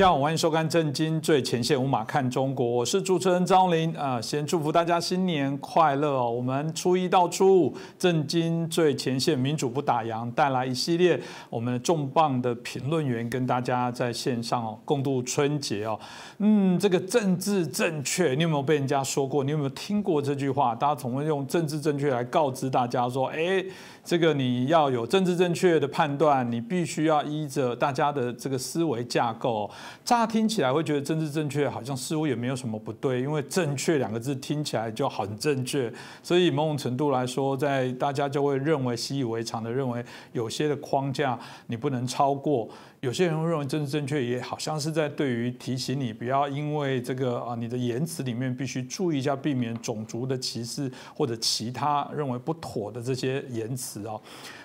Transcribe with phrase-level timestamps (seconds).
[0.00, 4.18] 大家好，欢迎收看《震惊最前线》，无马看中国，我是主持人张林啊。
[4.18, 6.30] 先祝福大家新年快乐哦！
[6.30, 16.00] 我们初一到初五，《震惊最前线》民主不打烊，带来一系列我们重磅的评论员跟大家在线上哦共度春节哦。
[16.38, 19.44] 嗯，这个政治正确，你有没有被人家说过？
[19.44, 20.74] 你有没有听过这句话？
[20.74, 23.62] 大家总会用政治正确来告知大家说，哎。
[24.10, 29.70] 这个你要有政治正确的判断，你必须要依着大家的这个思维架构。
[30.04, 35.92] 乍听起来会觉得政治正确好像似乎也没有什么不对，因为“正确”两个字听起来就很正确，
[36.24, 42.68] 所以某种程度来说，在大家就会认为习以为常的认为有些的框架你不能超过。
[43.00, 54.20] 有些人会认为政治正确，也好像是在对于提醒你不要因为这个啊，你的言辞里面必须注意一下，避免种族的歧视或者其他认为不妥的这些言辞哦。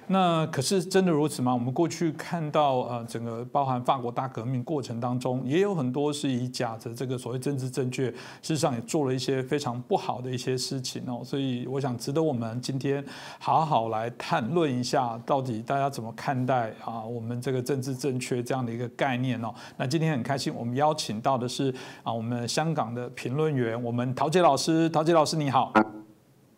[0.07, 1.51] 那可是真的如此吗？
[1.51, 11.21] 我们过去看到，呃，整个包含法国大革命过程当中，也有很多是以假的这个所谓政治正确，事实上也做了一些非常不好的一些事情哦。
[11.23, 13.03] 所以我想值得我们今天
[13.39, 17.03] 好好来谈论一下，到底大家怎么看待啊？
[17.03, 19.51] 我们这个政治正确这样的一个概念哦。
[19.75, 25.73] 那今天很开心，我们邀请到的是啊，我们香港的评论员，我们陶杰老师，陶杰老师你好。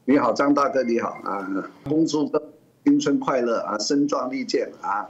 [0.04, 1.48] 你好，张大哥你好啊，
[1.84, 2.30] 恭祝
[2.88, 5.05] 新春快乐啊，身壮力健啊！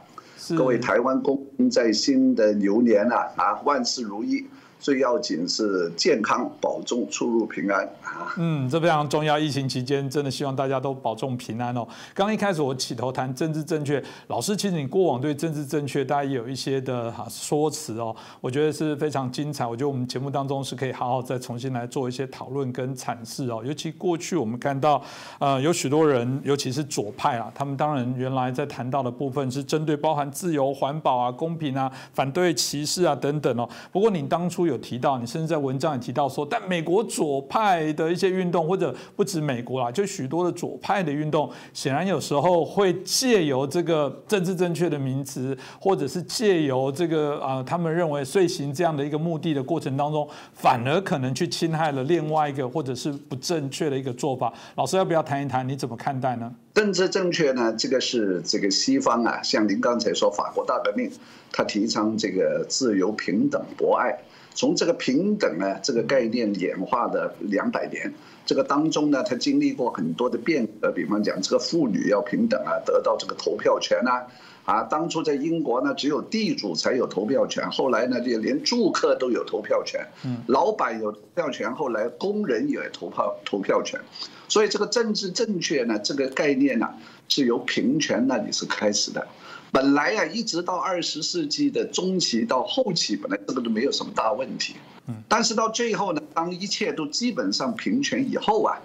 [0.58, 4.48] 各位台湾公民在新的牛年啊，啊，万事如意。
[4.80, 8.34] 最要紧是健康保重，出入平安啊！
[8.38, 9.38] 嗯，这非常重要。
[9.38, 11.88] 疫情期间，真的希望大家都保重平安哦。
[12.14, 19.66] 刚一开始我起头谈政治正确，老师其实你过往对政治正确，大家也有一些的哈说辞哦，我觉得是非常精彩。
[19.66, 23.64] 我觉得我们节目当中是可以好好再重新来做一些讨论跟阐释哦。
[23.66, 25.02] 尤其过去我们看到，
[25.40, 33.68] 呃，有许多人，尤其是左派啊，他们当然原来在谈到的部分是针对包含自由、环保啊、公平啊、反对歧视啊等等哦。
[33.92, 54.54] 不过你当初有提到，你甚至在文章也提到说，但美国左派的一些运动，或者不止美国啦，就许多的左派的运动，显然有时候会借由这个政治正确的名词，或者是借由这个啊，他们认为遂行这样的一个目的的过程当中，反而可能去侵害了另外一个或者是不正确的一个做法。
[54.76, 55.68] 老师要不要谈一谈？
[55.68, 56.54] 你怎么看待呢？
[56.74, 57.74] 政治正确呢？
[57.74, 61.10] 这个是这个西方啊，像您刚才说法国大革命，
[61.52, 64.16] 他提倡这个自由、平等、博爱。
[64.58, 68.12] 从这个平等呢这个概念演化的两百年，
[68.44, 74.26] 这个当中呢，它经历过很多的变革，比方讲这个妇女要平等啊，得到这个投票权啊，
[74.66, 84.02] 啊，当初在英国呢，只有地主才有投票权，后来呢，就连住客都有投票权，嗯，老板有投票权，后来工人也投票投票权，
[84.48, 86.90] 所以这个政治正确呢，这个概念呢，
[87.30, 89.28] 是由平权那里是开始的。
[89.78, 94.74] 本来呀，一直到二十世纪的中期到后期，本来这个都没有什么大问题。
[95.06, 98.76] 嗯，但是到最后呢，当一切都基本上平权以后啊，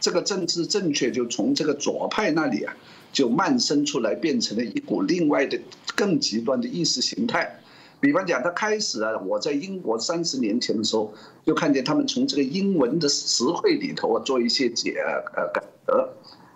[0.00, 2.74] 这个政治正确就从这个左派那里啊，
[3.12, 5.56] 就蔓生出来，变成了一股另外的
[5.94, 7.60] 更极端的意识形态。
[8.00, 11.14] 比方讲，他开始啊，我在英国三十年前的时候，
[11.46, 14.96] 就看见他们从这个英文的词汇里头啊，做一些解
[15.36, 16.08] 呃改革。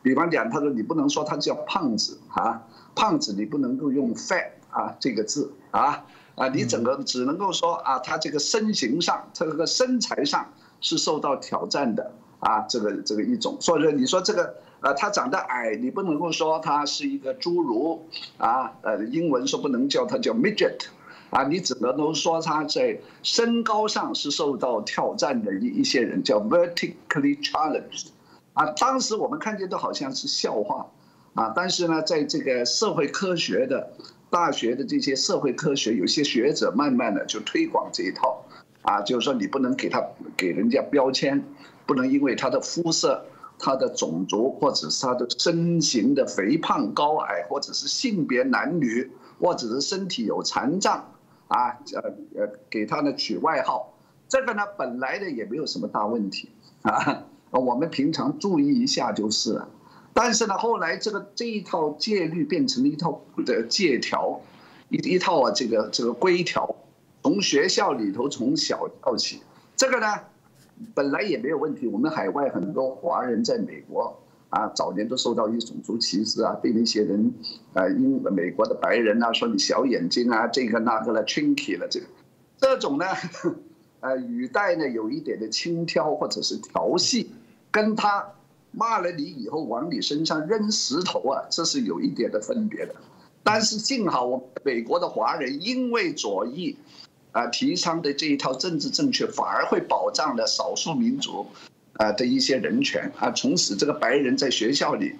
[0.03, 2.60] 比方讲，他说你不能说他叫胖子啊。
[2.94, 18.06] 胖子，你不能够用 fat 啊这个字啊啊，你整个只能够说啊，他这个身形上，他这个身材上是受到挑战的啊，这个这个一种，所以说你说这个呃，他长得矮，你不能够说他是一个侏儒
[18.37, 20.87] 啊，呃，英文说不能叫他叫 midget
[21.31, 28.09] 啊，你只能都说他在身高上是受到挑战的一一些人叫 vertically challenged
[28.53, 30.87] 啊，当时我们看见都好像是笑话。
[31.34, 33.93] 啊，但是呢，在这个社会科学的
[34.31, 38.45] 大学的这些社会科学，有些学者慢慢的就推广这一套，
[38.83, 40.01] 啊，就是说你不能给他
[40.36, 41.42] 给人家标签，
[41.86, 43.25] 不能因为他的肤色、
[43.59, 49.10] 他的种族或者是他的身形的肥胖高矮，或者是性别男女，
[49.41, 51.13] 或者是身体有残障，
[51.48, 53.92] 啊，呃呃，给他呢取外号，
[54.28, 56.48] 这个呢本来呢也没有什么大问题，
[56.83, 59.69] 啊，我们平常注意一下就是了。
[60.16, 64.41] 但是呢，后来这个这一套戒律变成了一套的戒条，
[64.89, 66.77] 一一套啊这个这个规条，
[67.21, 69.43] 从学校里头从小教起，
[69.75, 70.07] 这个呢，
[70.95, 71.89] 本来也没有问题。
[71.89, 74.16] 我们海外很多华人在美国
[74.51, 77.34] 啊，早年都受到一种族歧视啊，被那些人
[77.72, 82.07] 啊，英美国的白人啊说你小眼睛啊，这个那个了，chinky 了，这个
[82.57, 83.07] 这种呢，
[83.99, 87.33] 呃，语带呢有一点的轻佻或者是调戏，
[87.72, 88.25] 跟他。
[88.76, 92.94] 骂了你以后往你身上扔石头啊，这是有一点的分别的。
[93.42, 96.76] 但是幸好我美国的华人因为左翼，
[97.32, 101.47] 啊提倡的这一套政治正确，反而会保障了少数民族
[101.94, 105.15] 啊的一些人权啊，从此这个白人在学校里。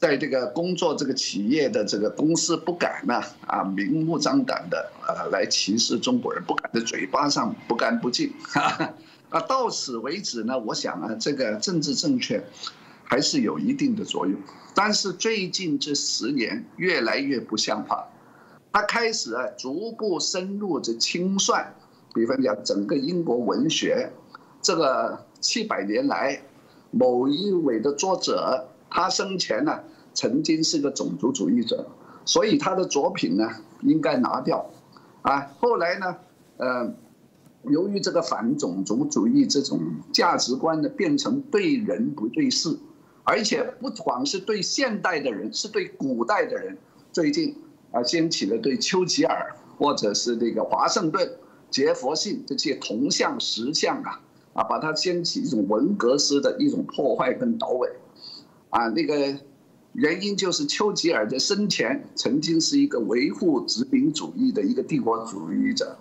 [0.00, 8.32] 在这个工作这个企业的这个公司不敢呢啊明目张胆的啊来歧视中国人，不敢在嘴巴上不干不净
[9.30, 12.42] 啊到此为止呢，我想啊这个政治正确
[13.04, 14.38] 还是有一定的作用，
[14.74, 18.06] 但是最近这十年越来越不像话，
[18.72, 21.74] 他开始啊逐步深入这清算，
[22.14, 24.10] 比方讲整个英国文学
[24.62, 26.42] 这个七百年来
[26.90, 28.68] 某一位的作者。
[28.90, 29.80] 他生前呢，
[30.14, 31.86] 曾经是个种族主义者，
[32.24, 33.46] 所以他的作品呢
[33.82, 34.64] 应该拿掉，
[35.20, 36.16] 啊，后来呢，
[36.56, 36.90] 呃，
[37.64, 39.80] 由于这个反种族主义这种
[40.12, 42.78] 价值观呢，变成对人不对事，
[43.24, 46.78] 而且不光是对现代的人，是对古代的人。
[47.12, 47.56] 最近
[47.90, 51.30] 啊，掀起了对丘吉尔或者是那个华盛顿、
[51.70, 54.20] 杰佛逊这些铜像石像啊，
[54.54, 57.88] 啊，把它掀起一种文革式的一种破坏跟捣毁。
[58.70, 59.36] 啊，那个
[59.94, 65.98] 原因就是丘吉尔在生前曾经是一个维护殖民主义的一个帝国主义者，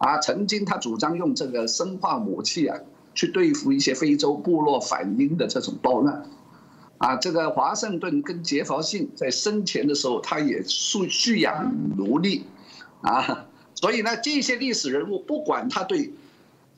[0.00, 2.78] 啊，曾经他主张用这个生化武器啊，
[3.14, 6.24] 去对付一些非洲部落反英的这种暴乱，
[6.96, 12.46] 啊，这个华盛顿跟杰弗逊在生前的时候，他也蓄蓄养奴隶，
[13.02, 16.14] 啊，所以呢，这些历史人物不管他对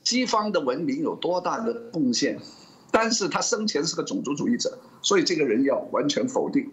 [0.03, 2.39] 西方的文明有多大的贡献。
[2.95, 6.71] 但是他生前是个种族主义者，所以这个人要完全否定。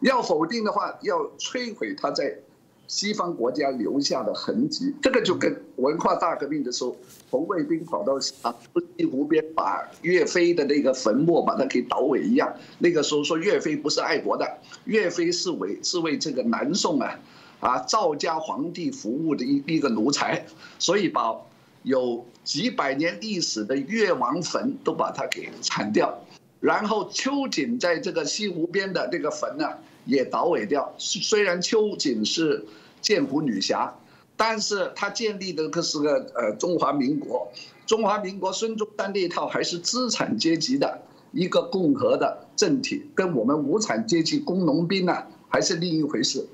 [0.00, 2.38] 要否定的话，要摧毁他在
[2.88, 4.92] 西方国家留下的痕迹。
[5.00, 6.96] 这个就跟文化大革命的时候，
[7.30, 8.52] 红卫兵跑到啊
[8.96, 12.52] 西湖边把岳飞的那个坟墓把它给捣毁一样。
[12.80, 17.20] 那个时候说岳飞不是爱国的，岳飞是为是为这个南宋啊
[17.60, 20.44] 啊赵家皇帝服务的一一个奴才，
[20.80, 21.36] 所以把。
[21.84, 26.12] 有几百年历史的越王坟都把它给铲掉，
[26.60, 29.64] 然后秋瑾在这个西湖边的那个坟呢
[30.08, 30.94] 也倒尾掉。
[30.98, 32.64] 虽然秋瑾是
[33.00, 33.94] 剑湖女侠，
[34.36, 37.52] 但是她建立的可是个呃中华民国，
[37.86, 41.02] 中华民国孙中山那一套还是资产阶级的
[41.32, 46.48] 一个共和的政体，跟我们无产阶级工农兵呢还是另一回事。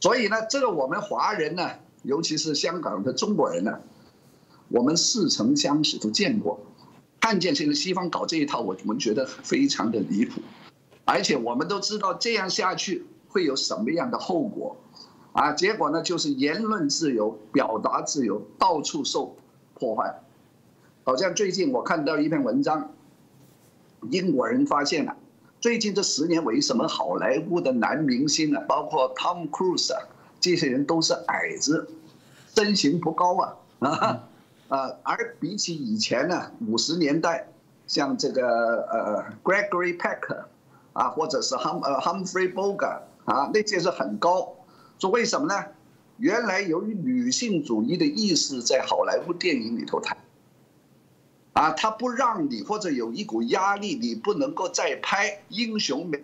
[0.00, 1.70] 所以呢，这个我们华人呢，
[2.02, 3.78] 尤其是香港的中国人呢。
[4.68, 6.58] 我们似曾相识，都见过，
[7.20, 10.40] 看见这个西方搞这一套，我们觉得非常的离谱，
[11.04, 14.76] 而且我们都知道这样下去会有什么样的后果，
[15.32, 19.36] 啊，结果呢就是言论自由、表达自由到处受
[19.74, 20.22] 破坏，
[21.04, 22.92] 好像最近我看到一篇文章，
[24.10, 25.16] 英国人发现了，
[25.60, 30.00] 最近这十年为什么好莱坞的男明星啊，包括 Tom Cruise 啊，
[30.40, 31.88] 这些人都是矮子，
[32.54, 34.28] 身形不高啊，啊。
[34.68, 37.48] 呃，而比起以前呢，五十年代，
[37.86, 40.46] 像这个呃 Gregory Peck，
[40.94, 44.54] 啊，或者是 Hum 呃 Humphrey Bogart 啊，那些是很高。
[44.98, 45.62] 说为什么呢？
[46.16, 50.16] 原来由于女性主义的意识在好莱坞电影里头谈，
[51.52, 56.22] 啊，他不让你或者有一股压力，你不能够再拍英雄美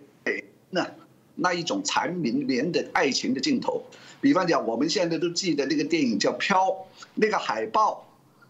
[0.69, 0.87] 那
[1.35, 3.83] 那一种缠绵连的爱情的镜头。
[4.21, 6.67] 比方讲，我们现在都记得那个电影叫《飘》，
[7.15, 8.07] 那个海报。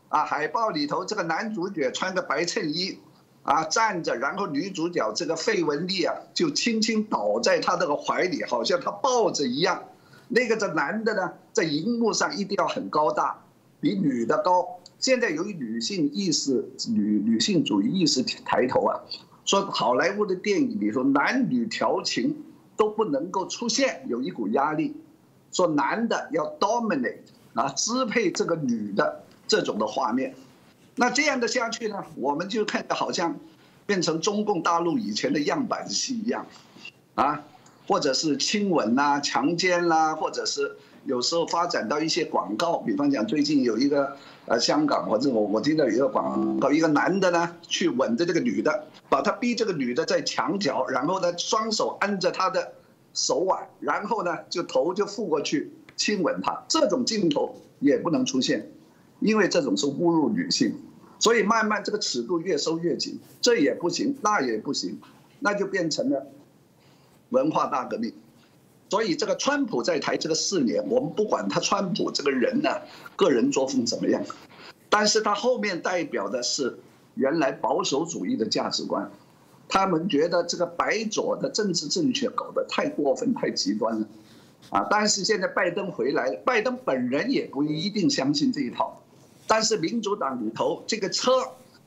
[0.10, 3.00] 啊，海报里头这个男主角穿个白衬衣，
[3.44, 9.84] 啊站着，然后女主角这个费雯丽啊就轻轻倒在他这个怀里，好像他抱着一样。
[10.28, 13.44] 那个这男的呢，在荧幕上一定要很高大，
[13.80, 14.66] 比女的高。
[15.00, 19.00] 现在由于女性意识、女女性主义意识抬头啊，
[19.46, 22.44] 说好莱坞的电影里头男女调情
[22.78, 24.96] 都不能够出现，有一股压力，
[25.52, 27.18] 说男的要 dominate
[27.54, 29.24] 啊，支配这个女的。
[29.48, 30.34] 这种的画面，
[30.96, 33.40] 那这样的下去呢，我们就看着好像
[33.86, 36.46] 变成中共大陆以前的样板戏一样，
[37.16, 37.44] 啊，
[37.88, 52.74] 或者是亲吻啦、强奸啦，或者是有时候发展到一些广告，比方讲最近有一个呃香港或者我我听到有一个广告，一个男的呢去吻着这个女的，把他逼这个女的在墙角，然后呢双手按着她的
[53.14, 58.70] 手腕，然后呢就头就覆过去亲吻她，这种镜头也不能出现。
[59.22, 60.76] 因为这种是侮辱女性，
[61.20, 65.00] 所以慢慢这个尺度越收越紧，这也不行，那也不行，
[65.40, 66.28] 那就变成了
[67.30, 68.12] 文化大革命。
[68.90, 72.70] 所以这个川普在台这个四年，我们不管他川普这个人呢，
[73.16, 74.22] 个人作风怎么样，
[74.90, 76.78] 但是他后面代表的是
[77.16, 79.10] 原来保守主义的价值观，
[79.70, 84.08] 他们觉得这个白左的政治正确搞得太过分、太极端了，
[84.72, 89.01] 啊，但是现在拜登回来了，拜登本人也不一定相信这一套，
[89.48, 91.32] 但是民主党里头这个车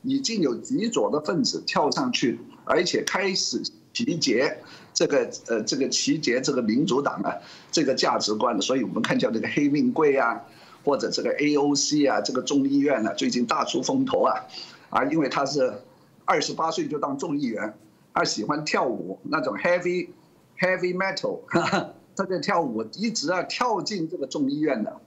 [0.03, 4.57] 已经有极左的分子跳上去，而且开始集结
[4.93, 7.33] 这个呃这个集结这个民主党啊
[7.71, 10.43] 这个价值观了，所以我们看叫这个黑命贵啊，
[10.83, 14.43] 或者这个 AOC 啊，这个众议院呢最近大出风头啊，
[14.89, 15.73] 啊，因为他是
[16.25, 17.73] 二十八岁就当众议员，
[18.13, 20.09] 他喜欢跳舞那种 heavy
[20.59, 21.39] heavy metal。
[22.17, 25.01] 他在跳舞，一直啊跳进这个众议院的。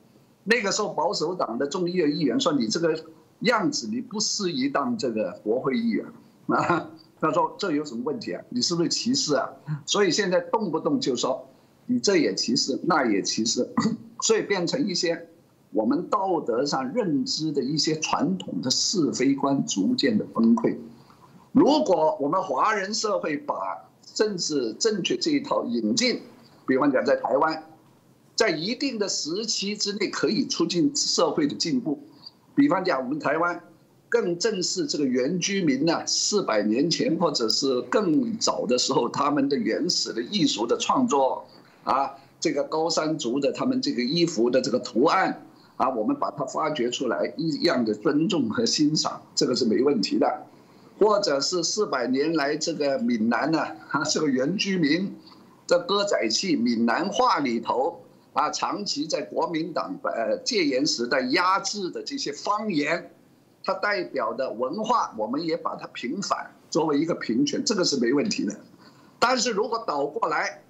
[0.44, 2.98] 那个时候保守党的众议院议员说：“你这个
[3.40, 6.04] 样子，你不适宜当这个国会议员。”
[6.48, 6.88] 啊，
[7.20, 8.42] 他说：“这有什么问题啊？
[8.48, 9.48] 你是不是歧视啊？”
[9.84, 11.46] 所以现在动不动就说
[11.86, 13.68] 你这也歧视，那也歧视，
[14.22, 15.28] 所以变成一些
[15.72, 20.76] 我们道德上认知的一些传统的是非观逐渐的崩溃。
[21.52, 23.54] 如果我们华人社会把
[24.14, 26.22] 政治正确这一套引进，
[26.66, 27.62] 比方讲，在台湾，
[28.38, 31.98] 在一定的时期之内可以促进社会的进步。
[32.54, 33.60] 比方讲，我们台湾
[34.08, 41.44] 更正视这个原居民呢，四百年前或者是更早的时候，他们的原始的艺术的创作
[41.82, 45.44] 啊，这个高山族的他们这个衣服的这个图案
[45.76, 50.46] 啊，我们把它发掘出来，一样的尊重和欣赏，这个是没问题的。
[51.00, 53.58] 或者是四百年来这个闽南呢，
[53.90, 55.12] 啊， 这个原居民。
[55.66, 58.00] 这歌仔戏闽南话里头
[58.38, 63.10] 啊，长期在国民党呃戒严时代压制的这些方言，
[63.64, 68.54] 它代表的文化，我们也把它平反，作为一个平权，这个是没问题的。
[69.18, 70.62] 但是如果倒过来，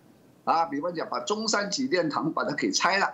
[0.45, 3.13] 啊，比方讲把中山纪念堂把它给拆了，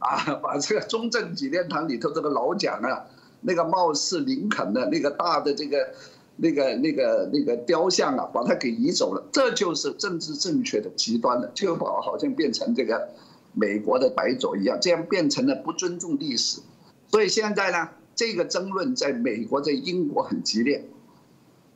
[0.00, 3.06] 啊，把这个中正纪念堂里头这个老蒋啊，
[3.42, 5.94] 那个貌似林肯的那个大的这个。
[6.36, 13.06] 那个、那个、那个雕像啊，把它给移走了，这就是政治正确的极端了，就好好像变成这个
[13.52, 16.60] 美国的白左一样，这样变成了不尊重历史。
[17.08, 20.84] 所以现在呢，这个争论在美国、在英国很激烈，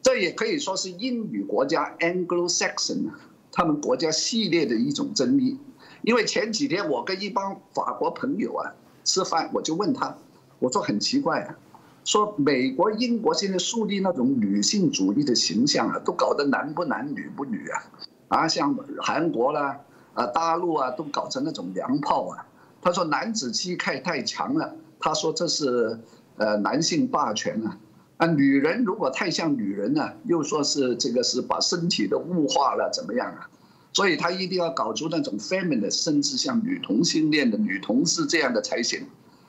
[0.03, 3.11] 这也可以说是英语国家 Anglo-Saxon
[3.53, 5.59] 他们国家系列的一种争议。
[6.03, 8.73] 因为前几天我跟一帮法国朋友啊
[9.05, 10.17] 吃饭，我就问他，
[10.59, 11.59] 我说很奇怪啊。
[12.05, 17.83] 说美国、英国现在树立那种女性主义的形象啊，都搞得男不男女不女啊，
[18.29, 19.81] 啊，像韩国啦、
[20.17, 22.45] 啊大陆啊，都搞成那种娘炮啊。
[22.83, 26.01] 他说男子气概太强了，他说这是
[26.37, 27.79] 呃男性霸权啊。
[28.17, 33.49] 啊，女人如果太像女人呢，又说是这个是把身体都物化了，怎么样啊？
[33.93, 39.07] 所以他一定要搞出那种 feminine，甚至像女同性恋的女同事这样的才行。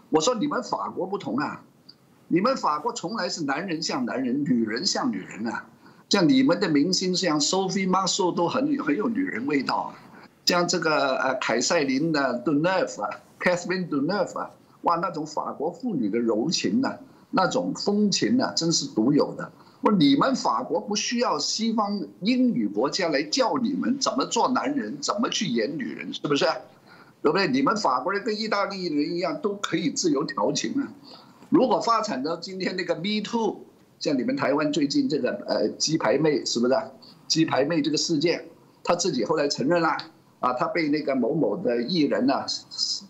[0.09, 1.63] 我说你们法国不同啊。
[2.29, 5.65] 你们法国从来是男人像男人，女人像女人啊！
[6.09, 9.95] 像你们的明星像 Sophie Marceau 都很很有女人味道啊！
[10.47, 14.49] 像这个呃凯瑟琳的 d u n e 啊，Catherine d u n e f 啊，
[14.83, 16.97] 哇，那种法国妇女的柔情呐，
[17.31, 19.51] 那种风情呐，真是独有的。
[19.81, 26.45] 我你们法国不需要西方英语国家来教你们怎么做男人，怎么去演女人，是不是？
[27.21, 27.49] 对不对？
[27.49, 30.87] 你们法国人跟意大利人一样，都可以自由调情啊！
[31.49, 33.65] 如果发展到今天那个 Me Too，
[33.99, 36.73] 像你们台湾最近这个呃鸡排妹是不是？
[37.27, 38.45] 鸡排妹这个事件，
[38.81, 39.97] 她自己后来承认了，
[40.39, 42.45] 啊，他被那个某某的艺人呢，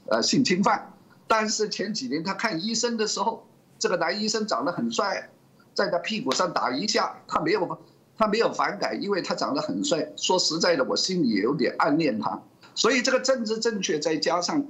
[0.08, 0.94] 呃性侵犯。
[1.28, 3.46] 但是前几年他看医生的时候，
[3.78, 5.30] 这个男医生长得很帅，
[5.74, 7.78] 在他屁股上打一下，他没有，
[8.18, 10.12] 他没有反感，因为他长得很帅。
[10.16, 12.42] 说实在的，我心里也有点暗恋他。
[12.76, 14.66] 所以这个政治正确再加上。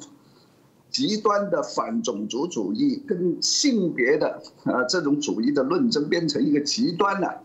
[0.90, 7.44] 极端的反种族主义跟性别的啊这种主义的论争变成一个极端了，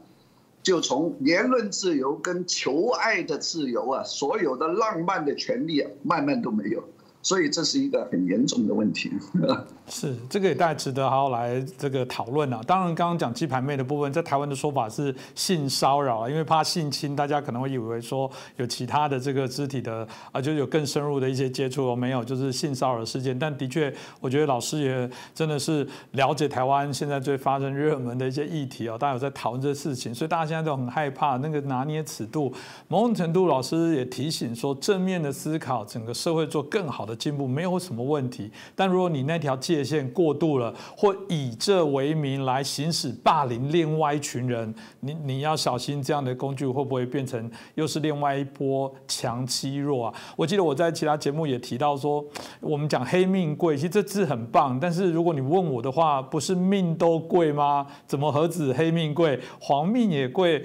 [0.63, 6.89] 就从言论自由跟求爱的自由啊，所有的浪漫的权利啊，慢慢都没有。
[7.23, 9.11] 所以这是一个很严重的问题。
[9.89, 12.61] 是，这个也大家值得好好来这个讨论啊。
[12.67, 23.37] 当然，刚刚讲鸡排妹的部分，在台湾的说法是性骚扰啊，因为怕性侵，大家可能会以为说有其他的这个肢体的啊，就有更深入的一些接触哦，没有，就是性骚扰事件。
[23.39, 32.53] 但的确，我觉得老师也真的是了解台湾现在最发生热门的一些议题哦，大家有在讨论这事情，所以大家现在都很害怕那个拿捏尺度。
[32.89, 37.12] 某种程度，老师也提醒说，正面的思考，整个社会做更好的。
[37.17, 50.15] 进步没有什么问题，但如果你那条界限过度了，或以这为名来行使霸凌另外一群人，你你要小心这样的工具会不会变成又是另外一波强欺弱啊？
[50.37, 52.25] 我记得我在其他节目也提到说，
[52.61, 57.87] 我们讲黑命贵，其实这字很棒，但是如果你问我的话，不是命都贵吗？
[58.07, 60.65] 怎么何止黑命贵，黄命也贵？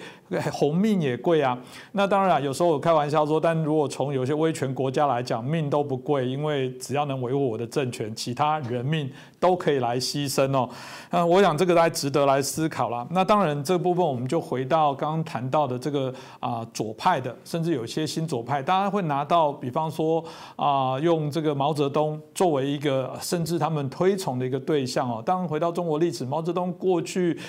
[0.52, 1.58] 红命也贵啊。
[1.92, 10.70] 那当然，有时候我开玩笑说，但如果从有些威权国家来讲，命都不贵，因为只要能维护我的政权，其他人命都可以来牺牲哦。
[11.10, 13.08] 那我想这个大家值得来思考了。
[13.12, 20.24] 那当然，这部分我们就回到刚刚谈到的这个啊左派的，甚至有些新左派，大家会拿到，比方说
[20.56, 25.24] 啊，用这个毛泽东作为一个，甚至他们推崇的一个对象哦。
[25.26, 27.40] 当然，回到中国历史，毛泽东过去。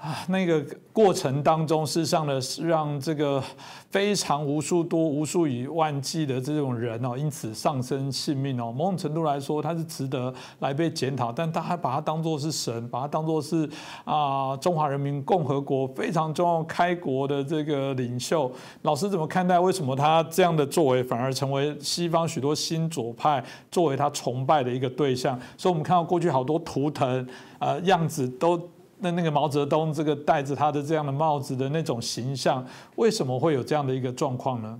[0.00, 0.64] 啊，那个
[0.94, 3.42] 过程当中，事实上呢，是让这个
[3.90, 8.72] 非常无数多、无数以万计的这种人哦，因此丧生性命哦。
[8.72, 13.68] 某种程度来说，他是值得来被检讨，但他还把他当作是神，把他当作是
[14.04, 18.50] 啊，中华人民共和国非常重要开国的这个领袖。
[18.80, 19.60] 老师怎么看待？
[19.60, 25.38] 为什么他这样的作为反而成为西方许多新左派作为他崇拜的一个对象？
[25.58, 27.28] 所以我们看到过去好多图腾
[27.58, 28.58] 呃样子都。
[29.00, 32.64] 那那个毛泽东这个戴着他的这样的帽子的那种形象，
[32.96, 34.78] 为什么会有这样的一个状况呢？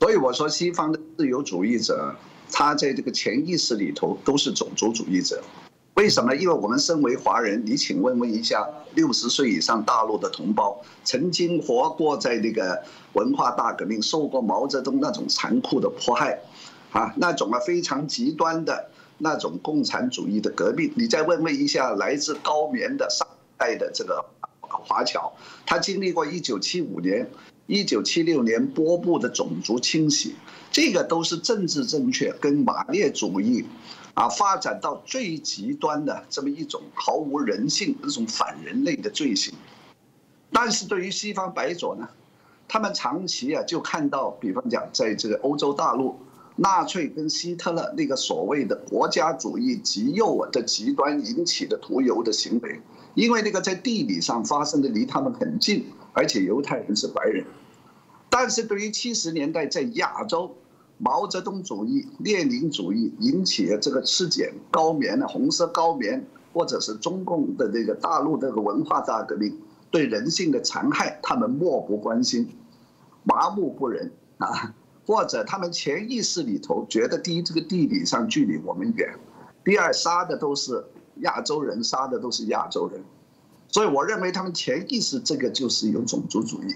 [0.00, 2.14] 所以我说，西方的自由主义者，
[2.50, 5.40] 他在这个潜意识里头都是种族主义者。
[5.94, 6.34] 为什么？
[6.34, 16.40] 因为我们身为华人，你请问问一下，六十岁以上大陆的同胞，曾经活过在那个文化大革命，受过毛泽东那种残酷的迫害，
[16.92, 18.88] 啊，那种啊非常极端的。
[19.24, 23.24] 那种共产主义的革命，你再问问一下来自高棉的上
[23.56, 24.24] 代的这个
[24.60, 25.32] 华侨，
[25.64, 27.30] 他经历过一九七五年、
[27.68, 30.34] 一九七六年波布的种族清洗，
[30.72, 33.64] 这个都是政治正确跟马列主义
[34.14, 39.54] 啊发展到最极端的这么一种毫无人性、这种反人类的罪行。
[40.50, 42.08] 但是对于西方白左呢，
[42.66, 46.18] 他们长期啊就看到，比方讲在这个欧洲大陆。
[46.56, 52.80] 纳粹跟希特勒那个所谓的国家主义极右的极端引起的屠犹的行为，
[53.14, 57.44] 因为那个在地理上发生的离他们很近，而且犹太人是白人。
[58.28, 60.54] 但是对于七十年代在亚洲，
[60.98, 69.58] 毛泽东主义、列宁主义引起的这个赤柬高棉的红色高棉，或者是中共的这个大陆这个文化大革命
[69.90, 72.48] 对人性的残害，他们漠不关心，
[73.24, 74.74] 麻木不仁啊。
[75.12, 79.10] 或者他们潜意识里头觉得，第一，这个地理上距离我们远；
[79.62, 80.82] 第二，杀的都是
[81.16, 83.04] 亚洲人，杀的都是亚洲人。
[83.68, 86.74] 所以我认为他们潜意识这个就是有种族主义。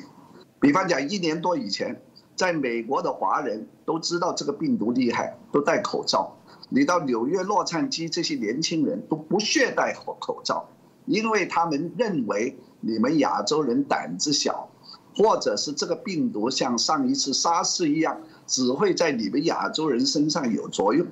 [0.61, 2.03] 比方讲，一年多以前，
[2.35, 6.37] 在美国的华人都知道这个病毒厉害，都戴口罩。
[6.69, 10.69] 你到纽约、洛杉矶，这些年轻人都不屑戴口口罩，
[11.07, 14.69] 因为他们认为你们亚洲人胆子小。
[15.17, 21.07] 或者是这个病毒像上一次沙士一样，只会在你们亚洲人身上有作用，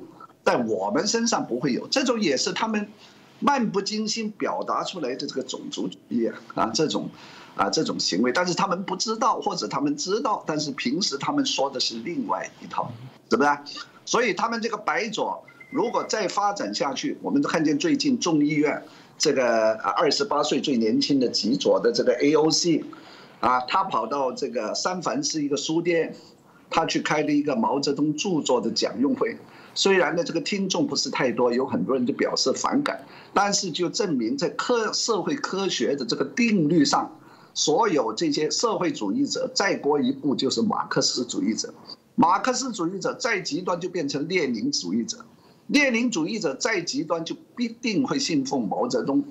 [0.45, 1.89] 在我们身上不会有。
[1.89, 2.87] 这种也是他们
[3.41, 7.09] 漫不经心表达出来的这个种族主义啊这种
[7.57, 12.93] 啊这种行为，但是他们不知道，或者他们知道，但是平时他们说的是另外一套，
[13.31, 13.51] 是不是？
[14.05, 18.83] 所以他们这个白左如果再发展下去，我们都看见最近众议院
[19.17, 22.85] 这个二十八岁最年轻的极左的这个 AOC。
[23.45, 26.17] 啊，他跑到这个三藩市一个书店，
[26.71, 29.37] 他去开了一个毛泽东著作的讲用会。
[29.75, 33.05] 虽然呢，这个听众不是太多，有很多人就表示反感，
[33.35, 37.19] 但是就证明在科社会科学的这个定律上，
[37.53, 41.75] 所有这些社会主义者再过一步就是马克思主义者，
[42.15, 45.19] 马克思主义者再极端就变成列宁主义者，
[45.67, 49.23] 列宁主义者再极端就必定会信奉毛泽东。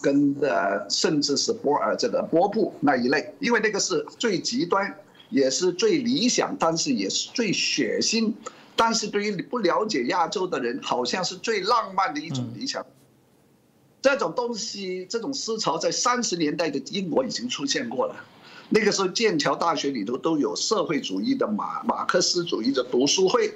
[0.00, 4.94] 跟呃，甚至是波尔这个波布那一类，因为那个是最极端，
[5.28, 8.32] 也是最理想，但是也是最血腥，
[8.74, 12.84] 但是对于不了解亚洲的人，好像是最浪漫的一种理想。
[14.02, 18.16] 这种东西，这种思潮在三十年代的英国已经出现过了，
[18.70, 23.52] 那个时候剑桥大学里头都有社会主义的马马克思主义的读书会，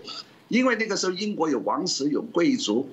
[0.49, 2.87] 因为那个时候英国有王室有贵族。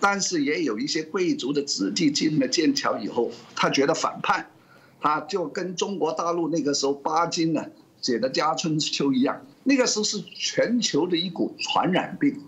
[0.00, 4.46] 但是也有一些贵族的子弟进了剑桥以后，他觉得反叛，
[5.00, 7.66] 他就跟中国大陆那个时候巴金呢
[8.00, 12.40] 写的《家春秋》一样，那个时候是全球的一股传染病，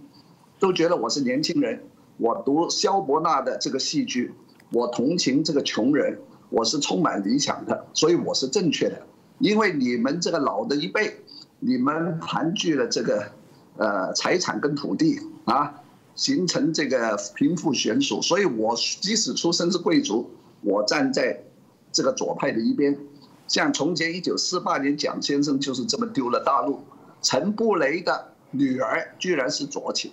[0.59, 1.83] 都觉得我是年轻人，
[2.17, 4.33] 我读萧伯纳的这个戏剧，
[4.71, 9.07] 我同情这个穷人，我是充满理想的，所以我是正确的，
[9.39, 11.19] 因为你们这个老的一辈，
[11.61, 13.31] 你们盘踞了这个，
[13.77, 15.82] 呃，财产跟土地啊。
[16.15, 20.31] 形成这个贫富悬殊，所以我即使出身是贵族，
[20.63, 21.43] 我站在
[21.93, 22.99] 这个左派的一边。
[23.49, 26.81] 像从前一九四八年，蒋先生就是这么丢了大陆。
[27.21, 30.11] 陈布雷的女儿居然是左倾，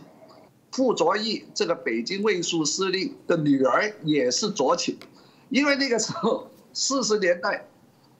[0.72, 4.96] 傅作义这个北京卫戍司令的女儿也是左倾，
[5.50, 7.66] 因为那个时候四十年代，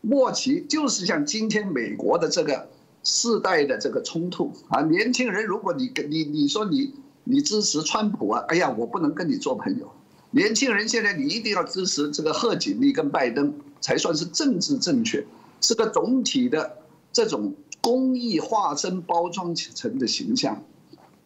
[0.02, 2.68] 末期就是像今天美国的这个
[3.04, 6.94] 世代的这个冲突啊，年轻人，如果你跟你你说你
[7.32, 9.92] 你支持川普啊，哎呀，我不能跟你做朋友。
[10.32, 15.24] 年轻人现在你一定要支持这个贺锦丽跟拜登，才算是政治正确，
[15.62, 16.78] 是个总体的
[17.14, 20.64] 这种公益化身包装成的形象，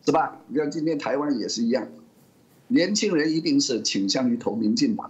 [0.06, 0.38] 是吧？
[0.50, 1.88] 你看今天台湾也是一样，
[2.68, 5.10] 年轻人一定是倾向于投民进党，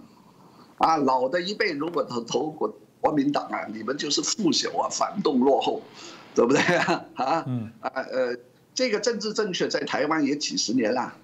[0.78, 5.82] 啊，老的一辈如果投投国国民党啊，你们就是腐朽啊，反动落后，
[6.36, 7.04] 对不对 啊？
[7.14, 8.36] 啊，嗯啊呃，
[8.74, 11.14] 这个政治正确在台湾也几十年了。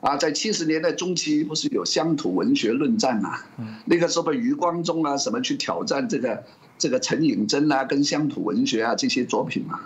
[0.00, 3.38] 啊，在七十年代中期，不是有乡土文学论战嘛？
[3.84, 6.42] 那个时候，余光中啊，什么去挑战这个
[6.76, 9.82] 这个陈颖贞啊，跟乡土文学啊这些作品嘛？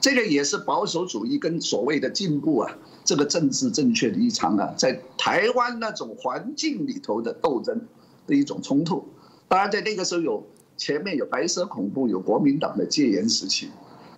[0.00, 7.80] 这个也是保守主义跟所谓的进步啊，这个政治正确的一场啊，在台湾那种环境里头的斗争
[8.28, 9.08] 的一种冲突。
[9.48, 13.70] 当然，在那个时候有前面有白色恐怖，有国民党的戒严时期。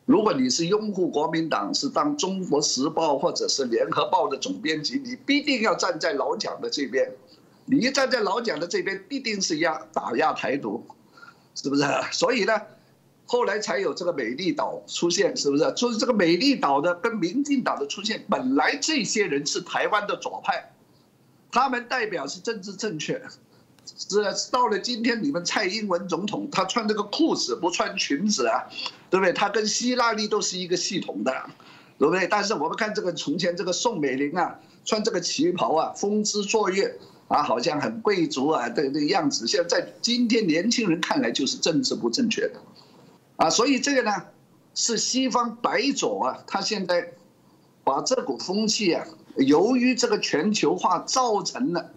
[0.07, 7.13] 如果你是拥护国民党，是当《中国时报》或者是《联合报》的总编辑，你必定要站在老蒋的这边。
[7.67, 10.85] 你一站在老蒋的这边，必定是压打压台独，
[11.55, 11.83] 是不是？
[12.11, 12.61] 所以呢，
[13.27, 15.71] 后来才有这个美丽岛出现，是不是？
[15.77, 20.73] 就是这个美丽岛的跟民进党的出现，本来这些人是台湾的左派，
[21.53, 23.23] 他们代表是政治正确。
[23.97, 28.65] 是到了今天，你们蔡英文总统他穿这个裤子不穿裙子啊，
[29.11, 29.33] 对不对？
[29.33, 31.33] 他跟希拉里都是一个系统的，
[31.99, 32.27] 对不对？
[32.27, 36.97] 但是我们看这个从前这个宋美龄啊，穿这个旗袍啊，风姿卓越
[37.29, 39.47] 啊，好像很贵族啊的的样子。
[39.47, 42.61] 现在今天年轻人看来就是政治不正确的，
[43.37, 44.13] 啊，所以这个呢
[44.75, 47.13] 是西方白左啊，他现在
[47.85, 49.05] 把这股风气啊，
[49.37, 51.91] 由于这个全球化造成了。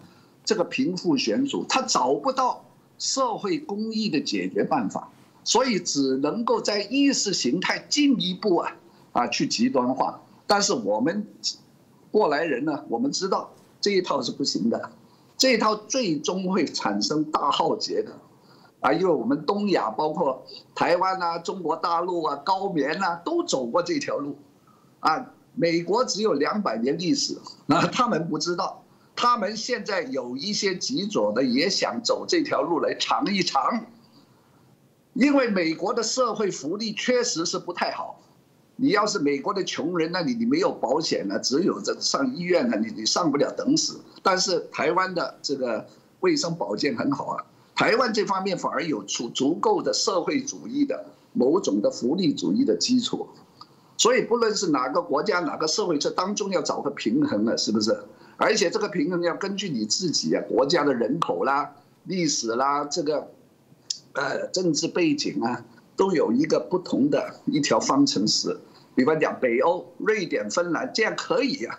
[0.44, 2.64] 这个贫富悬殊，他找不到
[2.98, 5.10] 社会公益的解决办法，
[5.42, 8.76] 所以只能够在意识形态进一步啊
[9.12, 10.20] 啊去极端化。
[10.46, 11.26] 但是我们
[12.10, 14.90] 过来人呢，我们知道这一套是不行的，
[15.38, 18.12] 这一套最终会产生大浩劫的
[18.80, 18.92] 啊！
[18.92, 24.36] 因为我们东亚包括台湾啊、中国大陆啊、高棉啊，都走过这条路
[25.00, 25.32] 啊。
[25.56, 28.83] 美国只有两百年历史啊，他们不知道。
[29.16, 33.86] 他们现在有一些极左的也想走这条路来尝一尝，
[35.12, 38.20] 因为美国的社会福利确实是不太好。
[38.76, 44.00] 你要是美国的穷人，那你你没有保险呢，只有这上医院呢，你你上不了等死。
[44.20, 45.86] 但是台湾的这个
[46.18, 47.44] 卫生保健很好啊，
[47.76, 53.28] 台湾这方面反而有足足够的社会主义的某种的福利主义的基础。
[53.96, 57.96] 所以不论是哪个国家哪个社会，这当中要找个平衡了，是不是？
[58.36, 63.30] 而且这个平衡要根据你自己啊，国家的人口啦、历史啦、这个，
[64.12, 68.58] 呃，政治背景啊，都有一个不同的一条方程式。
[68.96, 71.78] 比方讲，北欧、瑞典、芬兰这样可以啊，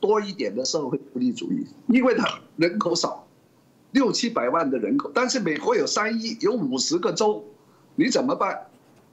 [0.00, 3.26] 多一点的社会福利主义，因为它人口少，
[3.90, 7.44] 六七百万的人口，但是美国有三亿，有五十个州，
[7.94, 8.68] 你怎么办？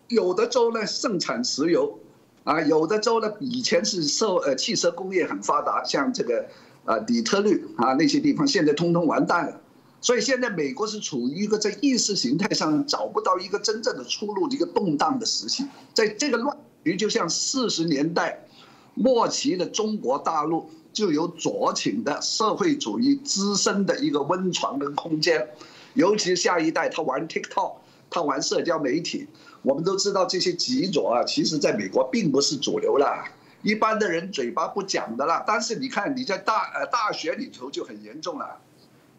[0.08, 2.00] 有的州呢盛产石油，
[2.46, 6.46] 啊，有的州呢以前是受呃汽车工业很发达，像这个。
[6.88, 9.62] 啊，底特律啊，那些地方现在通通完蛋了，
[10.00, 18.48] 所以现在美国是处于一个在意识形态上找不到一个真正的出路的一个动荡的时期，在这个乱局就像四十年代
[18.94, 25.46] 末期的中国大陆就有左倾的社会主义滋生的一个温床跟空间，
[25.94, 27.74] 尤其下一代他玩 TikTok，
[28.10, 29.28] 他玩社交媒体，
[29.62, 33.26] 我们都知道这些极左啊，其实在美国并不是主流了。
[33.68, 38.62] 一般的人嘴巴不讲的啦，但是你看你在大呃大学里头就很严重了。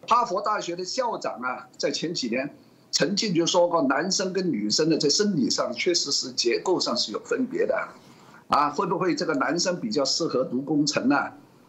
[0.07, 2.49] 哈佛大学的校长啊，在前几年
[2.89, 7.89] 曾经就说过，男生跟女生的在生理上确实是结构上是有分别的，
[8.47, 11.15] 啊，会不会这个男生比较适合读工程呢？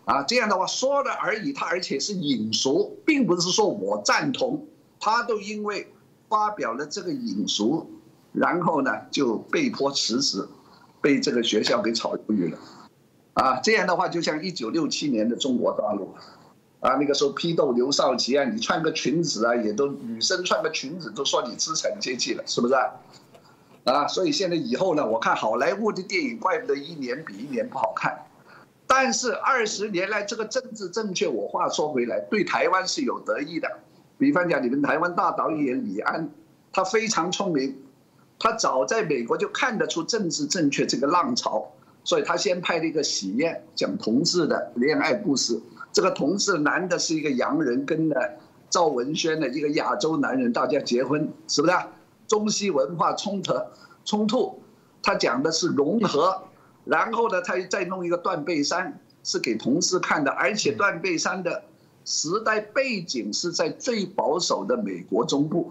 [0.06, 4.66] 啊，这样的话说了而已，他而且是引俗，并不是说我赞同，
[4.98, 5.92] 他都因为
[6.30, 7.90] 发表了这个引俗，
[8.32, 10.48] 然后呢就被迫辞职。
[11.00, 12.58] 被这个学校给炒鱿鱼了，
[13.34, 16.14] 啊，这样的话就像一九六七年的中国大陆，
[16.80, 22.74] 啊，那个时候批斗刘少奇啊，你穿个裙子啊，也都女生穿个裙子都说你资产阶级了，是不是？
[23.84, 28.26] 啊，所以现在以后呢，我看好莱坞的电影，怪不得一年比一年不好看。
[28.86, 33.68] 但是二十年来这个政治正确，我话说回来，对台湾是有得益的。
[34.18, 36.28] 比方讲，你们台湾大导演李安，
[36.72, 37.74] 他非常聪明。
[38.40, 41.70] 他早在美国就看得出政治正确这个浪潮，
[42.02, 45.60] 所以他先拍了一个喜宴，讲同志的恋爱故事。
[45.92, 48.16] 这个同志男的是一个洋人，跟呢
[48.70, 51.74] 赵文轩的一个亚洲男人，大家结婚，是不是？
[52.26, 53.52] 中西文化冲突
[54.04, 54.62] 冲突，
[55.02, 56.44] 他讲的是融合，
[56.84, 61.62] 然后呢，他再弄一个断背山是给同事看的，而且断背山的
[62.04, 65.70] 时代背景是在最保守的美国中部，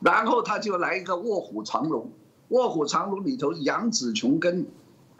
[0.00, 2.10] 然后他就来一个卧虎藏龙，
[2.48, 4.66] 卧虎藏龙里头杨紫琼跟。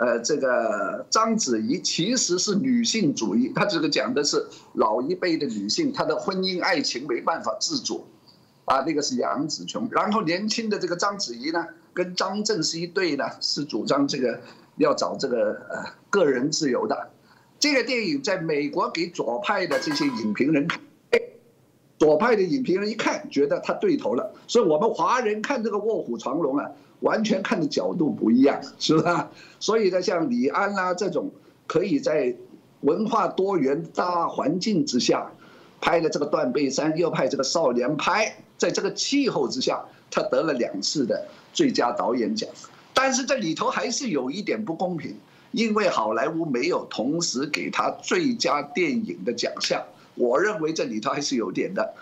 [0.03, 8.07] 呃，这个章子怡其实是女性主义，他这个讲的是老一辈的女性，她的婚姻爱情没办法自主，
[8.64, 14.40] 啊，那个是杨紫琼，然后年轻的这个章子怡呢，跟张震是一对呢，是主张这个
[14.79, 17.11] 要找这个呃个人自由的。
[17.59, 20.66] 这个电影在美国给左派的这些影评人，
[22.01, 26.69] 左派的影评人一看，觉得他对头了，所以我们华人看这个卧虎藏龙啊。
[27.01, 29.31] 完全看的角度不一样，是吧？
[29.59, 31.31] 所以呢，像李安啦这种，
[31.67, 32.37] 可以在
[32.83, 35.33] 文化多元大环境之下，
[35.81, 38.27] 拍了这个《断背山》，又拍这个《少年派》，
[38.59, 42.47] 在这个气候之下，他得了两次的最佳导演奖。
[42.93, 45.17] 但是这里头还是有一点不公平，
[45.53, 49.83] 因为好莱坞没有同时给他最佳电影的奖项。
[50.21, 51.95] 我认为这里头还是有点的，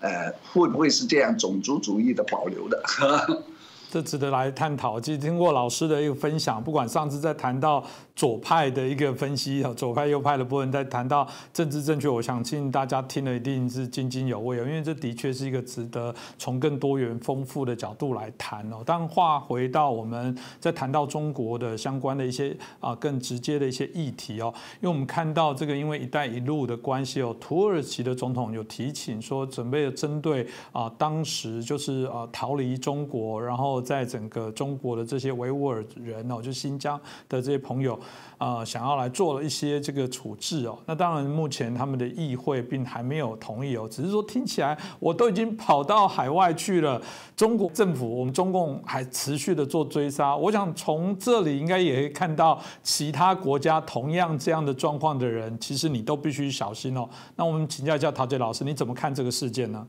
[0.00, 2.82] 呃，会不会是这样种族主义的保留的？
[3.94, 5.00] 这值得来探讨。
[5.00, 7.80] 其实经过老师的一个分享，不管上次在谈到
[8.16, 14.64] 左派的一个分析，左派右派的部分，在谈到政治正确，我相信大家听了一定是津津有味哦。
[14.66, 18.82] 因为这的确是一个值得从更多元丰富的角度来谈哦。
[18.84, 33.83] 当话回到我们在谈到中国的相关的一些啊更直接的一些议题哦，因为我们看到这个因为“一带一路”的关系哦，土耳其的总统有提请说，准备针对啊当时就是啊逃离中国，然后。
[33.84, 37.98] 在整个中国的这些维吾尔人哦，就新疆的这些朋友，
[38.38, 40.78] 呃，想要来做了一些这个处置哦。
[40.86, 47.00] 那当然，目前他们的议会并还没有同意哦，只是说听起来我都已经跑到海外去了，
[47.36, 50.34] 中国政府我们中共还持续的做追杀。
[50.34, 57.08] 我想从这里应该也可以看到其他国家同样这样的状况的人，其实你都必须小心哦。
[57.36, 59.86] 那我们请教一下陶杰老师，你怎么看这个事件呢？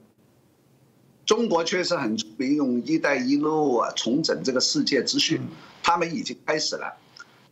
[1.25, 5.41] 中国确实很出名，用“一带一路”啊重整这个世界秩序，
[5.81, 6.95] 他们已经开始了。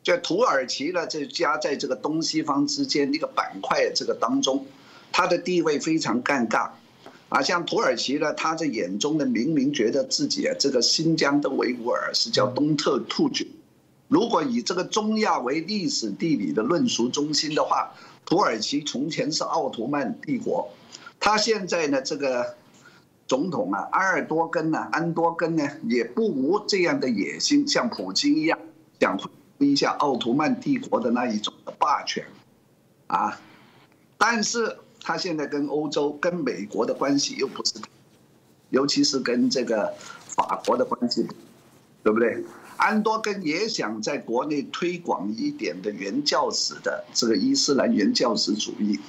[0.03, 4.63] 就土耳其呢，这夹在这个东西方之间一个板块这个当中，
[5.11, 6.69] 它的地位非常尴尬。
[7.29, 13.47] 啊，像土耳其呢，他在眼中呢，明明觉得自己啊，这个新疆的维吾尔是叫东特突厥。
[14.07, 17.91] 如果以这个中亚为历史地理的论述中心的话，
[18.23, 20.69] 土耳其从前是奥图曼帝国，
[21.19, 22.55] 他现在呢，这个。
[23.33, 28.59] 总统啊，阿尔多根呢，安多根呢，也不无这样的野心，像普京一样，
[28.99, 32.23] 想恢复一下奥图曼帝国的那一种霸权，
[33.07, 33.41] 啊，
[34.19, 37.73] 但是他现在跟欧洲、跟美国的关系又不是，
[38.69, 41.27] 尤其是跟这个法国的关系，
[42.03, 42.45] 对不对？
[42.77, 48.99] 安多根也想在国内推广一点的原教旨的这个伊斯兰原教旨主义。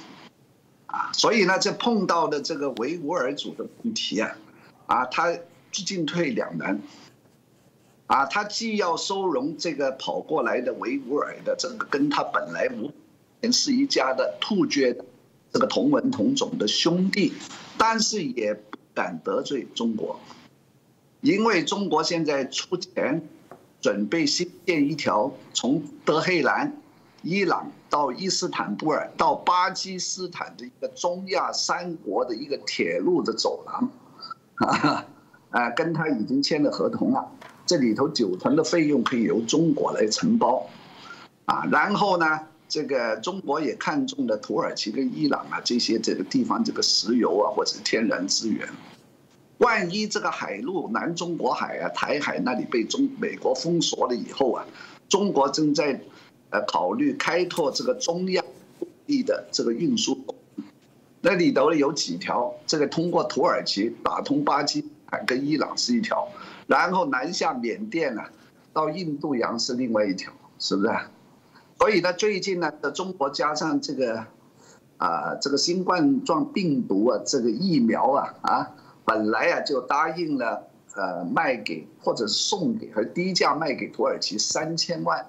[1.13, 4.37] 所以呢，这碰到的这个维吾尔族的问题啊，
[4.85, 5.37] 啊，他
[5.71, 6.79] 进退两难，
[8.07, 12.91] 啊，他既要收容这个跑过来的维吾尔的这个跟他本来无
[13.51, 14.97] 是一家的突厥
[15.51, 17.33] 这个同文同种的兄弟，
[17.77, 20.19] 但是也不敢得罪中国，
[21.21, 23.21] 因为中国现在出钱
[23.81, 26.75] 准备新建一条从德黑兰。
[27.27, 33.89] 伊朗到伊斯坦布尔到巴基斯坦的一个中亚三国的一个铁路的走廊，
[34.67, 35.05] 啊，
[35.51, 37.25] 啊，跟他已经签了合同了，
[37.65, 40.67] 这里头九成的费用可以由中国来承包，
[41.45, 48.67] 啊，然后呢，这个中国也看中了土耳其跟伊朗啊这些这个地方这个石油啊或者天然资源，
[49.59, 54.65] 万一这个海路南中国海啊台海那里被中美国封锁了以后啊，
[55.07, 55.97] 中国正在。
[56.55, 58.41] 呃，考虑开拓这个中亚
[59.05, 60.17] 地的这个运输，
[61.19, 66.29] 那里头有几条，这个通过土耳其打通巴基斯坦跟伊朗是一条，
[66.65, 68.21] 然后南下缅甸呢，
[68.71, 70.89] 到印度洋是另外一条，是不是？
[71.77, 74.25] 所以呢，最近呢，中国加上这个，
[74.97, 78.71] 啊，这个新冠状病毒啊，这个疫苗啊，啊，
[79.03, 80.63] 本来啊就答应了，
[80.95, 85.25] 呃，卖给或者送给和低价卖给土耳其三千万。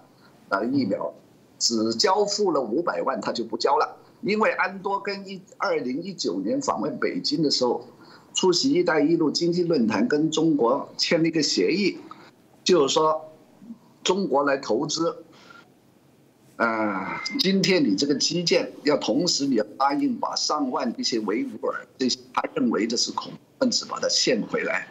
[0.49, 1.13] 啊，疫苗
[1.59, 3.97] 只交付了五百万，他就不交了。
[4.23, 7.87] 因为安多根一二零一九年访问北京的时候，
[8.35, 11.99] 出席“一带一路”经济论坛，跟中国签了一个协议，
[12.65, 13.33] 就是说
[14.03, 15.25] 中国来投资，
[16.57, 24.89] 啊，今天你这个基建要同时你要答应把上万一些维吾尔这些他认为的是恐怖分子把它献回来。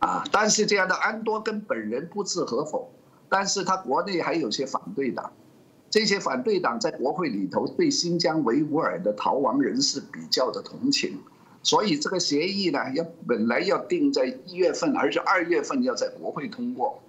[0.00, 2.92] 啊，但是这样的安多根本人不置可否，
[3.34, 5.32] 但是他国内还有些反对党，
[5.90, 11.18] 这些反对党在国会里头对新疆维吾尔的逃亡人士比较的同情，
[11.64, 17.02] 所以这个协议呢，要本来要定在一月份，而且二月份要在国会通过，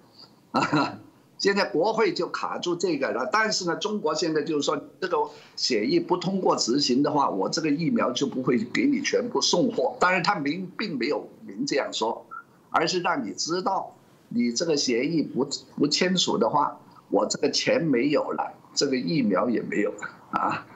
[0.50, 0.98] 啊。
[1.38, 5.18] 现在国会就卡住这个了，但是呢，中国现在就是说，这个
[5.54, 9.94] 协议不通过执行的话，我这个疫苗就不会给你全部送货。
[10.00, 12.26] 当然，他明并没有明这样说，
[12.70, 13.94] 而是让你知道，
[14.28, 16.78] 你这个协议不不签署的话，
[17.10, 20.66] 我这个钱没有了，这个疫苗也没有了啊。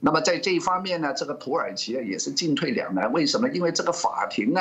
[0.00, 3.12] 那么在这一方面呢，这个土耳其也是进退两难。
[3.12, 3.48] 为什么？
[3.48, 4.60] 因为这个法庭呢。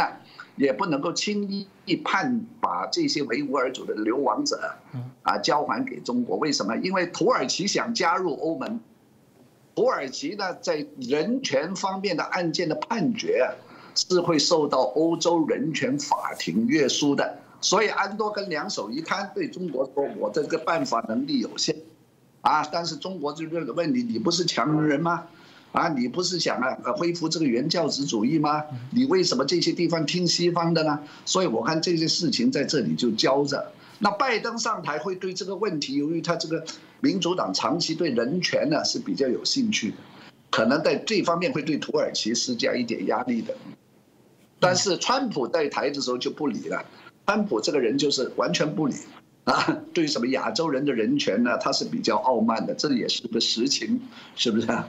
[0.58, 4.74] 也不能够轻易判把这些维吾尔族的流亡者，
[5.22, 6.38] 啊交还给中国。
[6.38, 6.78] 为什么？
[6.78, 8.80] 因为土耳其想加入欧盟，
[9.76, 13.54] 土耳其呢在人权方面的案件的判决
[13.96, 17.38] 是会受到欧洲人权法庭约束的。
[17.66, 21.76] 所以安多根两手一摊，对中国说：“我这个办法能力有限，
[22.42, 25.24] 啊，但是中国就这个问题，你不是强人吗？”
[25.74, 28.64] 啊，你不是想啊恢复这个原教旨主义吗？
[28.92, 31.00] 你为什么这些地方听西方的呢？
[31.26, 33.72] 所以我看这些事情在这里就交着。
[33.98, 36.64] 那拜登上台会对这个问题，由于他这个
[37.00, 39.98] 民主党长期对人权呢是比较有兴趣的，
[40.52, 43.56] 可能在这方面会对土耳其施加一点压力的。
[44.60, 46.86] 但是川普在台的时候就不理了，
[47.26, 48.96] 川普这个人就是完全不理
[49.46, 54.02] 啊，对什么亚洲人的人权呢，他是比较傲慢的，这也是个实情，
[54.36, 54.88] 是不是啊？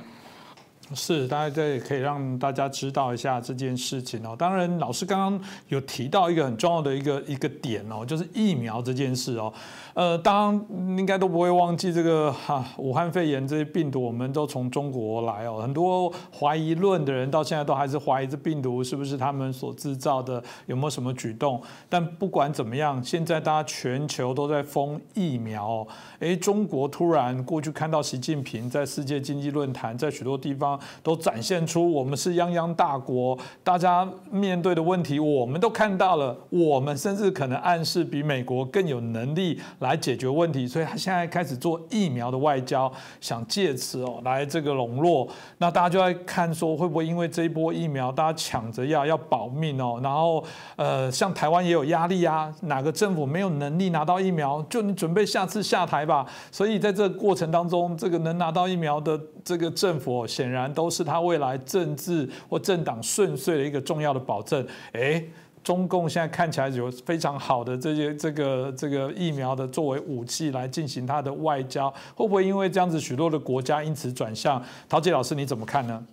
[0.94, 4.36] 是，大家这也可以让大家知道一下这件事情哦。
[4.38, 9.52] 当然，老师刚刚有提到一个很重要的一个一个点哦，就是疫苗这件事哦。
[9.94, 15.60] 呃，当然应该都不会忘记这个哈，武汉肺炎这些病毒，我们都从中国来哦。
[15.60, 21.60] 很多怀疑论的人到现在都还是怀疑这病毒是不是他们所制造的，有没有什么举动？
[21.88, 25.84] 但不管怎么样，现在大家全球都在封疫苗。
[26.20, 39.60] 哎，中国突然过去看到习近平在世界经济论坛，在许多地方都展现出我们是泱泱大国，大家面对的问题我们都看到了，我们甚至可能暗示比美国更有能力。
[39.80, 45.28] 来解决问题，所以他现在开始做疫苗的外交，想借此哦来这个笼络。
[45.58, 50.00] 那大家就在看说，会不会因为这一波疫苗，大家抢着要要保命哦？
[50.02, 50.42] 然后
[50.76, 56.26] 呃，像台湾也有压力啊，哪个政府没有能力拿到疫苗，就你准备下次下台吧。
[56.50, 64.66] 所以在这个过程当中，这个能拿到疫苗的这个政府，显然都是他未来政治或政党顺遂的一个重要的保证。
[64.92, 65.24] 哎。
[65.66, 74.62] 中共现在看起来有非常好的这些这个这个疫苗的作为武器来进行它的外交，会不会因为这样子许多的国家因此转向？
[74.88, 76.06] 陶杰老师你怎么看呢？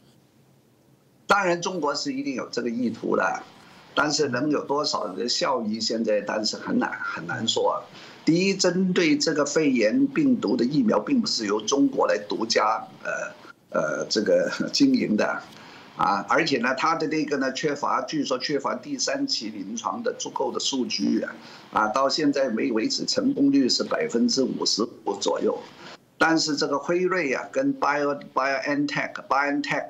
[1.28, 3.44] 当然，中国是一定有这个意图的，
[3.94, 7.80] 但是能有多少的效益，现在但是很难很难说。
[8.26, 13.32] 第一，针对这个肺炎病毒的疫苗，并不是由中国来独家呃
[13.70, 15.42] 呃这个 经营的。
[15.96, 21.36] 啊，而且呢，它的那个呢，缺乏，据说缺乏第三期临床的足够的数据啊，
[21.72, 25.56] 啊，到现在没为止，成功率是百分之五十五左右。
[26.18, 29.88] 但是这个辉瑞啊，跟 Bio BioNTech BioNTech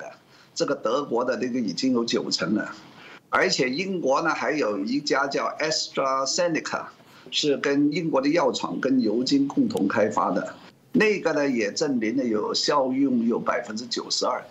[0.54, 2.76] 这个德国的那个已经有九成了，
[3.30, 6.84] 而且英国呢还有一家叫 AstraZeneca，
[7.32, 10.56] 是跟英国的药厂跟牛津共同开发的，
[10.92, 14.44] 那个呢也证明了有效用有百分之九十二。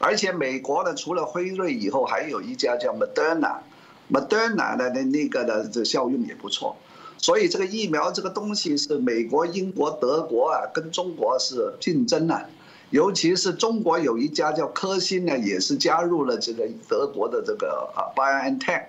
[0.00, 6.76] 而且美国呢，除了辉瑞以后，还有一家叫 Moderna，Moderna 的那那个的这效用也不错，
[7.16, 12.46] 所以这个疫苗这个东西是美国、英国、德国啊，跟中国是竞争啊，
[12.90, 18.84] 尤其是中国有一家叫科兴呢，也是加入了这个德国的这个啊 BioNTech，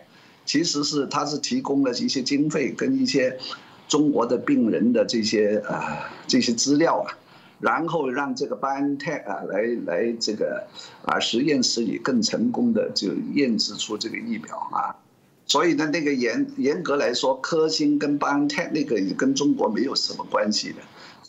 [0.50, 3.38] 其实是他是提供了一些经费跟一些
[3.88, 7.14] 中国的病人的这些啊这些资料啊。
[7.60, 10.66] 然后让这个 BioNTech 啊来来这个
[11.06, 14.96] 啊实验室里更成功的就验制出这个疫苗啊，
[15.46, 20.82] 所以呢那个严严格来说，科兴跟 BioNTech 那个也跟中国没有什么关系的，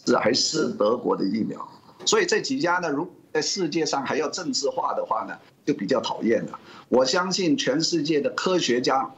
[0.06, 1.68] 是还是德国的疫苗。
[2.06, 6.58] 所以这几家呢，如在世界上还要政治化的话呢，就比较讨厌了。
[6.88, 9.10] 我相信全世界的科学家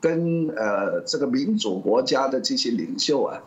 [0.00, 3.40] 跟呃这个民主国家的这些领袖啊。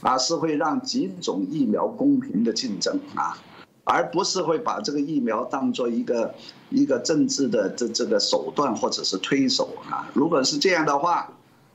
[0.00, 3.36] 啊，是会让几种疫苗公平的竞争啊，
[3.82, 6.32] 而不是会把这个疫苗当做一个
[6.70, 10.08] 一个政治的这这个手段或者是推手啊。
[10.14, 11.32] 如果是这样的话，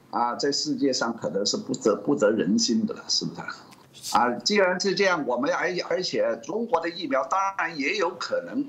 [0.09, 3.41] 啊，在世界上可能是不得不得人心的了，是不是？
[4.11, 8.65] 啊，既然是这样，我们而而且中国的疫苗当然也有可能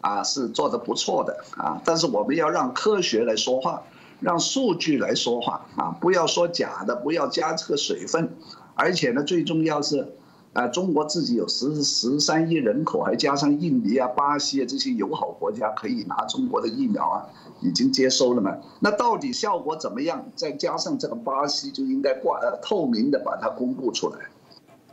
[0.00, 3.82] 啊是做的不错的啊，但是我们要让科学来说话，
[4.20, 8.30] 让数据来说话啊，不要说假的，不要加这个水分，
[8.74, 10.14] 而且呢，最重要是，
[10.52, 17.26] 啊，中国自己有十十三亿人口，还加上印尼啊、巴西啊这些友好国家可以拿中国的疫苗啊，
[17.60, 18.56] 已经接收了嘛？
[18.78, 20.24] 那到底效果怎么样？
[20.36, 24.18] 再加上这个巴西就应该挂呃透明的把它公布出来，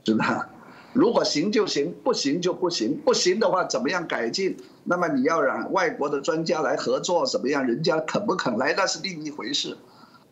[0.05, 0.49] 是吧？
[0.93, 2.99] 如果行就行，不行就不行。
[3.03, 4.57] 不行的话，怎么样改进？
[4.83, 7.65] 那么你要让外国的专家来合作，怎么样？
[7.65, 9.75] 人家肯不肯来，那是另一回事。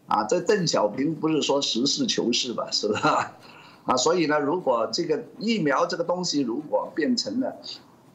[0.07, 2.67] 啊，这邓小平不是说实事求是吧？
[2.71, 3.33] 是吧？
[3.85, 7.55] 啊，所以呢，如果这个疫苗这个东西如果变成了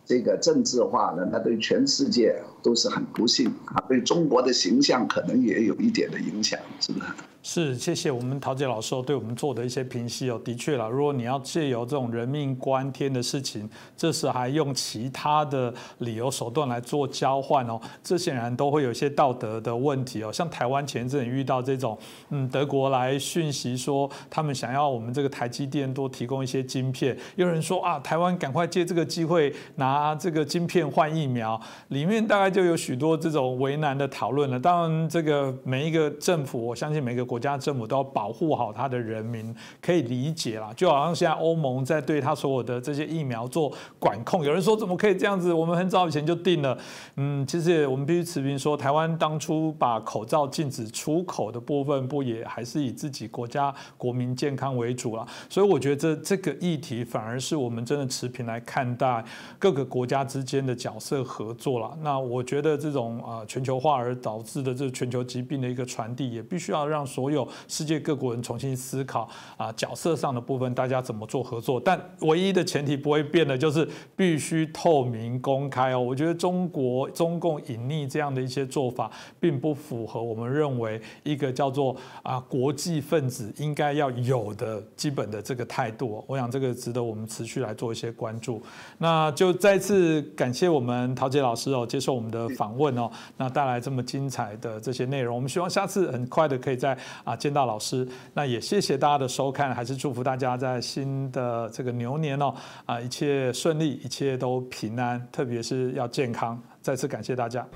[0.04, 7.06] 这个政治化了，那对全世界都是很不幸啊，对中国的形象可能也有一点的影响，是不是？
[7.48, 10.40] 是，谢谢我们陶杰老师对我们做的一些评析哦。
[10.44, 20.32] 的确了，如果你要借由这种人命关天的事情，这时还用其他的理由手段来做交换哦，这显然都会有一些道德的问题哦。
[20.32, 21.96] 像台湾前阵遇到这种，
[22.30, 31.58] 嗯，德国来讯息说他们想要我们这个台积电多提供一些晶片，有人说啊，台湾赶快借这个机会拿这个晶片换疫苗，
[31.90, 34.58] 里面大概就有许多这种为难的讨论了。
[34.58, 37.35] 当然，这个每一个政府，我相信每个国。
[37.36, 40.72] 国家政府都要保护好他的人民，可以理解啦。
[40.74, 45.52] 就好像现在欧盟在对他所有的这些疫苗做管控，有人说怎么可以这样子？
[45.52, 46.78] 我们很早以前就定了。
[47.16, 55.26] 嗯，其实我们必须持平说，台湾当初把口罩禁止出口的部分，不也还是以自己国家国民健康为主了？
[55.50, 59.22] 所以我觉得这这个议题反而是我们真的持平来看待
[59.58, 61.94] 各个国家之间的角色合作了。
[62.00, 71.80] 那我觉得这种啊全球化而导致的这全球疾病的一个传递，也必须要让所所有世界各国人重新思考啊，角色上的部分，大家怎么做合作？
[71.80, 75.98] 但唯一的前提不会变的，就是必须透明公开哦。
[75.98, 79.10] 我觉得中国中共隐匿这样的一些做法，
[79.40, 86.22] 并不符合我们认为一个叫做啊国际分子应该要有的基本的这个态度。
[86.28, 88.62] 我想这个值得我们持续来做一些关注。
[88.98, 95.34] 那就再次感谢我们陶杰老师哦，接受我们的访问哦，那带来这么精彩的这些内容。
[95.34, 96.96] 我们希望下次很快的可以在。
[97.24, 102.54] 啊，见到老师，那也谢谢大家的收看，还是祝福大家在新的这个牛年哦，
[102.84, 106.60] 啊，一切顺利，一切都平安，特别是要健康。
[106.80, 107.66] 再次感谢大家。